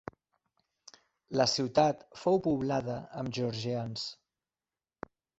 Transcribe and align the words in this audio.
La 1.41 1.45
ciutat 1.51 2.01
fou 2.21 2.39
poblada 2.47 2.95
amb 3.23 3.35
georgians. 3.39 4.07